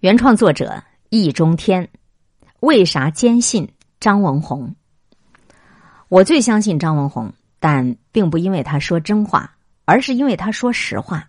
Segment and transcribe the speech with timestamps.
[0.00, 1.90] 原创作者易中天，
[2.60, 4.74] 为啥坚信张文宏？
[6.08, 11.28] 我最相信张文宏，但并不因为他说真话，而是因为他说实话。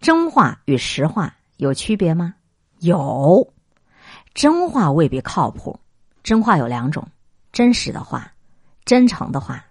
[0.00, 2.34] 真话与实话有区别吗？
[2.78, 3.52] 有，
[4.32, 5.80] 真话未必靠谱。
[6.22, 7.04] 真话有两种：
[7.50, 8.32] 真实的话，
[8.84, 9.64] 真诚的话。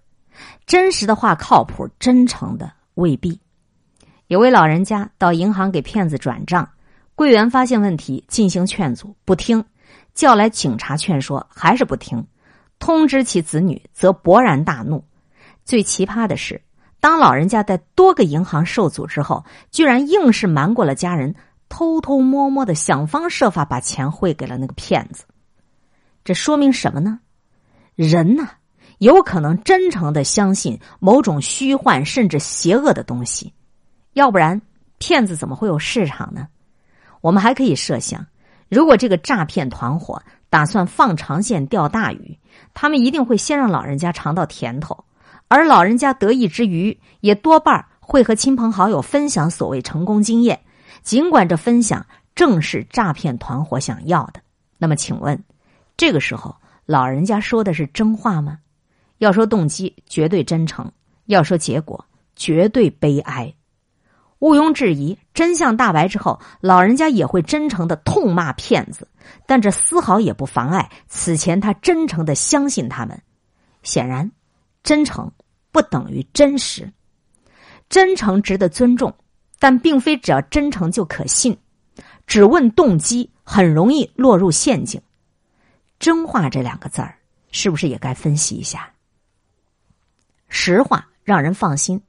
[0.66, 3.40] 真实的话靠谱，真诚的未必。
[4.26, 6.68] 有位老人家到银行给骗子转账。
[7.18, 9.60] 柜员发现问题，进行劝阻，不听；
[10.14, 12.24] 叫来警察劝说，还是不听。
[12.78, 15.04] 通知其子女，则勃然大怒。
[15.64, 16.62] 最奇葩的是，
[17.00, 21.34] 当老人家在多个银行受阻之后，居然硬是瞒过了家人，
[21.68, 25.24] 偷偷摸摸的想方设法把钱汇给了那个骗子。
[26.22, 27.18] 这说明什么呢？
[27.96, 28.48] 人呐，
[28.98, 33.52] 有可能真诚的相信某种虚幻甚至邪恶的东西，
[34.12, 34.62] 要不然
[34.98, 36.46] 骗子怎么会有市场呢？
[37.20, 38.26] 我们还可以设想，
[38.68, 42.38] 如果这个诈骗团伙打算放长线钓大鱼，
[42.74, 45.04] 他们一定会先让老人家尝到甜头，
[45.48, 50.60] 而老人家得意之余，也多半会和亲朋好友分享所谓成功经验。
[51.02, 54.40] 尽管这分享正是诈骗团伙想要的。
[54.78, 55.42] 那么，请问，
[55.96, 58.58] 这个时候老人家说的是真话吗？
[59.18, 60.86] 要说动机，绝对真诚；
[61.26, 62.04] 要说结果，
[62.36, 63.52] 绝对悲哀。
[64.40, 69.08] 毋庸置疑，真相大白之后，老人家也会真诚的痛骂骗子，
[69.46, 73.20] 但这丝毫也不妨碍此前他真诚的相信他们。
[73.82, 74.30] 显然，
[74.82, 75.30] 真诚
[75.72, 76.92] 不等于真实，
[77.88, 79.12] 真诚值得尊重，
[79.58, 81.56] 但并非只要真诚就可信。
[82.26, 85.00] 只问动机，很容易落入陷阱。
[85.98, 87.18] 真话这两个字儿，
[87.50, 88.88] 是不是也该分析一下？
[90.48, 92.00] 实话让人放心。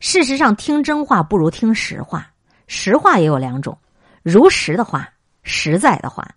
[0.00, 2.28] 事实上，听真话不如听实话。
[2.66, 3.78] 实话也有两种：
[4.22, 5.08] 如实的话，
[5.42, 6.28] 实在的话。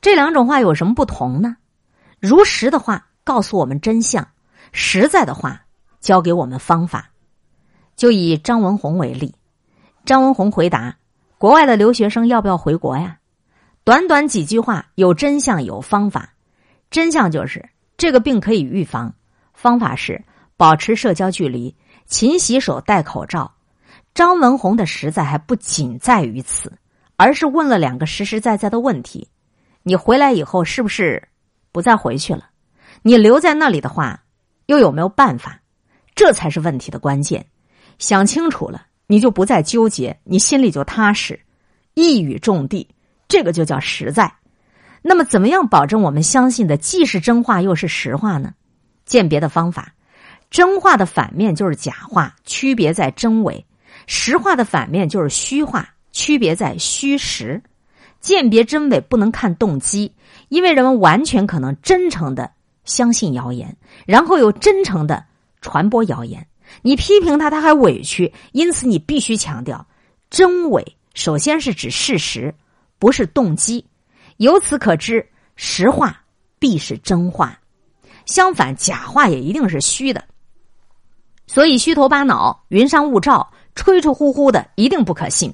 [0.00, 1.56] 这两种话有什么不同呢？
[2.18, 4.26] 如实的话告诉我们真相，
[4.72, 5.62] 实在的话
[6.00, 7.10] 教给我们方法。
[7.96, 9.34] 就以张文宏为例，
[10.04, 10.96] 张文宏回答
[11.36, 13.18] ：“国外的留学生要不要回国呀？”
[13.84, 16.32] 短短几句话，有真相，有方法。
[16.90, 19.14] 真相就是这个病可以预防，
[19.54, 20.22] 方法是
[20.56, 21.74] 保持社交距离。
[22.10, 23.50] 勤洗手、戴口罩。
[24.12, 26.72] 张文宏的实在还不仅在于此，
[27.14, 29.28] 而是问了两个实实在在的问题：
[29.84, 31.28] 你回来以后是不是
[31.70, 32.50] 不再回去了？
[33.02, 34.24] 你留在那里的话，
[34.66, 35.60] 又有没有办法？
[36.16, 37.46] 这才是问题的关键。
[38.00, 41.38] 想清楚了，你就不再纠结，你心里就踏实，
[41.94, 42.88] 一语中的。
[43.28, 44.34] 这个就叫实在。
[45.00, 48.52] 那么，怎么样保证我们相信的既是真话又是实话呢？
[49.06, 49.94] 鉴别的方法。
[50.50, 53.64] 真话的反面就是假话，区别在真伪；
[54.06, 57.62] 实话的反面就是虚话，区别在虚实。
[58.20, 60.12] 鉴别真伪不能看动机，
[60.50, 62.50] 因为人们完全可能真诚的
[62.84, 63.74] 相信谣言，
[64.04, 65.24] 然后又真诚的
[65.62, 66.46] 传播谣言。
[66.82, 69.86] 你批评他，他还委屈，因此你必须强调
[70.28, 70.84] 真伪。
[71.14, 72.54] 首先是指事实，
[72.98, 73.84] 不是动机。
[74.36, 76.22] 由此可知，实话
[76.58, 77.58] 必是真话，
[78.26, 80.22] 相反，假话也一定是虚的。
[81.52, 85.52] 所以虚头巴脑、云山雾罩、吹吹呼呼的，一定不可信。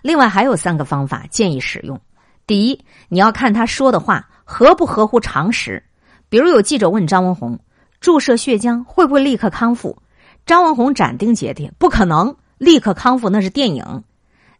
[0.00, 2.00] 另外还有三个方法建议使用：
[2.46, 5.84] 第一，你要看他说的话合不合乎常识。
[6.30, 7.58] 比如有记者问张文宏，
[8.00, 9.98] 注射血浆会不会立刻康复？
[10.46, 14.04] 张文宏斩钉截铁：不可能，立刻康复那是电影。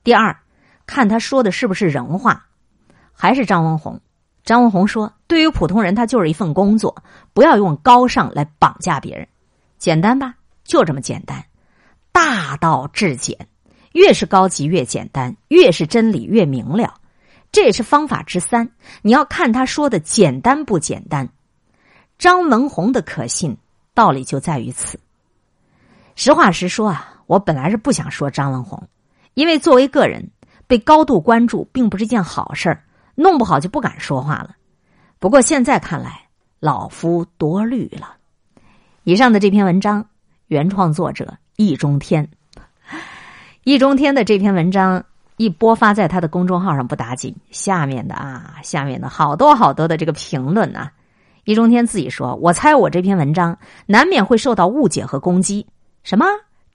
[0.05, 0.37] 第二，
[0.85, 2.45] 看他说的是不是人话。
[3.15, 3.99] 还是张文宏，
[4.45, 6.95] 张文宏说，对于普通人，他就是一份工作，
[7.33, 9.27] 不要用高尚来绑架别人，
[9.79, 10.35] 简单吧？
[10.69, 11.43] 就这么简单，
[12.13, 13.49] 大道至简，
[13.93, 16.95] 越是高级越简单，越是真理越明了。
[17.51, 18.71] 这也是方法之三。
[19.01, 21.27] 你要看他说的简单不简单。
[22.19, 23.57] 张文宏的可信
[23.95, 25.01] 道理就在于此。
[26.17, 28.87] 实话实说啊，我本来是不想说张文宏，
[29.33, 30.31] 因为作为个人
[30.67, 32.85] 被高度关注，并不是一件好事儿，
[33.15, 34.55] 弄不好就不敢说话了。
[35.19, 36.29] 不过现在看来，
[36.61, 38.19] 老夫多虑了。
[39.05, 40.07] 以上的这篇文章。
[40.49, 42.27] 原创作者易中天，
[43.65, 45.05] 易中天的这篇文章
[45.37, 50.91] 一播发在他的公众号上不打紧，下面的啊，下面的好多好多的这个评论啊，
[51.45, 55.67] 易中天自己说：“我猜我这篇文章难免会受到误解和攻击。
[56.03, 56.25] 什么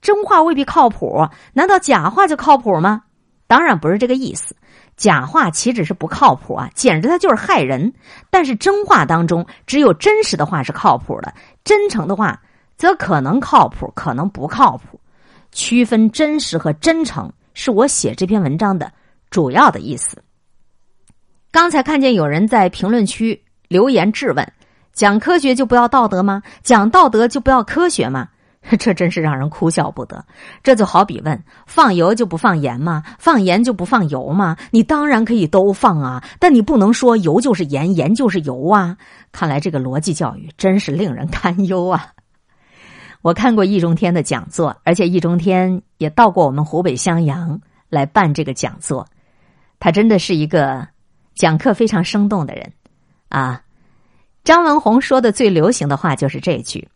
[0.00, 1.28] 真话未必靠谱？
[1.52, 3.02] 难道假话就靠谱吗？
[3.48, 4.54] 当然不是这个意思。
[4.96, 7.92] 假话岂止是不靠谱啊，简直它就是害人。
[8.30, 11.34] 但是真话当中，只有真实的话是靠谱的，
[11.64, 12.40] 真诚的话。”
[12.76, 15.00] 则可能靠谱，可能不靠谱。
[15.52, 18.90] 区分真实和真诚，是我写这篇文章的
[19.30, 20.22] 主要的意思。
[21.52, 24.52] 刚才看见有人在评论区留言质问：
[24.92, 26.42] 讲科学就不要道德吗？
[26.62, 28.28] 讲道德就不要科学吗？
[28.80, 30.24] 这真是让人哭笑不得。
[30.62, 33.04] 这就好比问：放油就不放盐吗？
[33.18, 34.56] 放盐就不放油吗？
[34.70, 38.96] 你当然可以都放啊，但你不能说油就是盐，盐就是油啊。
[39.30, 42.06] 看来这个逻辑教育真是令人 堪忧啊！
[43.24, 49.08] 我看过易中天的讲座，而且易中天也到过我们湖北襄阳来办这个讲座。
[49.80, 50.86] 他真的是一个
[51.34, 52.70] 讲课非常生动的人
[53.30, 53.62] 啊。
[54.44, 56.86] 张文宏说的最流行的话就是这句。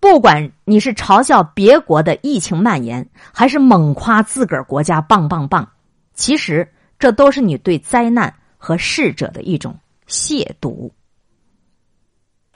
[0.00, 5.68] 不管你是嘲笑别国的疫情蔓延，还是猛夸自个儿国家棒棒棒，
[6.12, 6.68] 其实
[6.98, 9.78] 这都是你对灾难和逝者的一种
[10.08, 10.90] 亵渎。